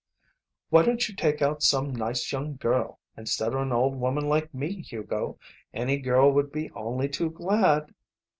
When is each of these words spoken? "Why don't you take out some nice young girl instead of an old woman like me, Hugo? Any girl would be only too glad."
"Why 0.71 0.81
don't 0.81 1.07
you 1.07 1.15
take 1.15 1.43
out 1.43 1.61
some 1.61 1.93
nice 1.95 2.31
young 2.31 2.55
girl 2.55 2.99
instead 3.15 3.53
of 3.53 3.59
an 3.61 3.71
old 3.71 3.95
woman 3.99 4.27
like 4.27 4.51
me, 4.51 4.81
Hugo? 4.81 5.37
Any 5.75 5.97
girl 5.99 6.31
would 6.31 6.51
be 6.51 6.71
only 6.71 7.07
too 7.07 7.29
glad." 7.29 7.93